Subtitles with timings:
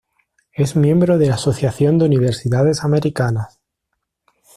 [0.55, 3.59] Es miembro de la Asociación de Universidades Americanas.